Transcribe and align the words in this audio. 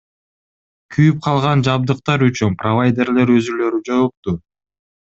Күйүп 0.95 1.19
калган 1.27 1.61
жабдыктар 1.69 2.27
үчүн 2.31 2.57
провайдерлер 2.65 3.37
өзүлөрү 3.39 3.87
жоопту. 3.93 4.39